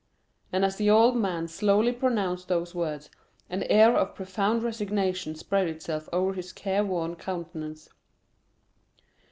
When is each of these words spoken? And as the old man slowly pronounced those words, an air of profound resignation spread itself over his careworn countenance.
And 0.51 0.65
as 0.65 0.77
the 0.77 0.89
old 0.89 1.15
man 1.15 1.47
slowly 1.47 1.91
pronounced 1.91 2.47
those 2.47 2.73
words, 2.73 3.11
an 3.51 3.61
air 3.69 3.95
of 3.95 4.15
profound 4.15 4.63
resignation 4.63 5.35
spread 5.35 5.67
itself 5.67 6.09
over 6.11 6.33
his 6.33 6.51
careworn 6.51 7.15
countenance. 7.15 7.87